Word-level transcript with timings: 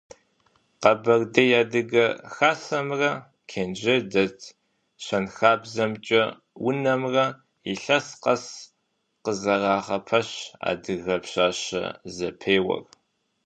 Къэбэрдей 0.81 1.51
адыгэ 1.61 2.05
хасэмрэ 2.33 3.11
Кенжэ 3.49 3.95
дэт 4.11 4.39
щэнхабзэмкӏэ 5.03 6.21
унэмрэ 6.67 7.25
илъэс 7.71 8.07
къэс 8.23 8.45
къызэрагъэпэщ 9.23 10.29
«Адыгэ 10.69 11.15
пщащэ» 11.23 11.83
зэпеуэр. 12.15 12.83